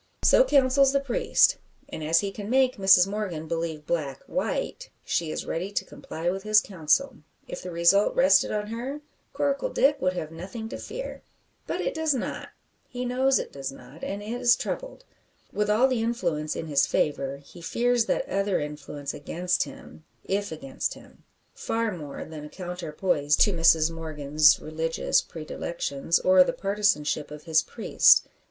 So 0.23 0.43
counsels 0.43 0.93
the 0.93 0.99
priest; 0.99 1.57
and 1.87 2.03
as 2.03 2.21
he 2.21 2.31
can 2.31 2.49
make 2.49 2.77
Mrs 2.77 3.05
Morgan 3.05 3.47
believe 3.47 3.85
black 3.85 4.23
white, 4.25 4.89
she 5.05 5.29
is 5.29 5.45
ready 5.45 5.71
to 5.73 5.85
comply 5.85 6.27
with 6.31 6.41
his 6.41 6.59
counsel. 6.59 7.17
If 7.47 7.61
the 7.61 7.69
result 7.69 8.15
rested 8.15 8.51
on 8.51 8.65
her, 8.69 9.01
Coracle 9.33 9.69
Dick 9.69 10.01
would 10.01 10.13
have 10.13 10.31
nothing 10.31 10.67
to 10.69 10.79
fear. 10.79 11.21
But 11.67 11.81
it 11.81 11.93
does 11.93 12.15
not 12.15 12.49
he 12.89 13.05
knows 13.05 13.37
it 13.37 13.51
does 13.51 13.71
not 13.71 14.03
and 14.03 14.23
is 14.23 14.55
troubled. 14.55 15.05
With 15.53 15.69
all 15.69 15.87
the 15.87 16.01
influence 16.01 16.55
in 16.55 16.65
his 16.65 16.87
favour, 16.87 17.37
he 17.37 17.61
fears 17.61 18.05
that 18.07 18.27
other 18.27 18.59
influence 18.59 19.13
against 19.13 19.65
him 19.65 20.03
if 20.23 20.51
against 20.51 20.95
him, 20.95 21.25
far 21.53 21.95
more 21.95 22.25
than 22.25 22.43
a 22.43 22.49
counterpoise 22.49 23.35
to 23.35 23.53
Mrs 23.53 23.91
Morgan's 23.91 24.59
religious 24.59 25.21
predilections, 25.21 26.17
or 26.17 26.43
the 26.43 26.53
partisanship 26.53 27.29
of 27.29 27.43
his 27.43 27.61
priest. 27.61 28.25